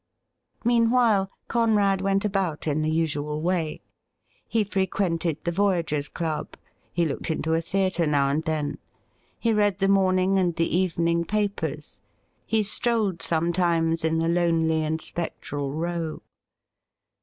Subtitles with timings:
[0.63, 3.83] Meanwhile Conrad went about in the usual way.
[4.47, 6.57] He frequented the Voyagers' Club;
[6.91, 8.79] he looked into a theatre now and then;
[9.37, 11.99] he read the morning and the evening papers;
[12.47, 16.23] he strolled sometimes in the lonely and spectral Row.